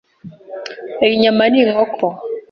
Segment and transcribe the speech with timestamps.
[1.05, 2.05] Iyi nyama ni inkoko.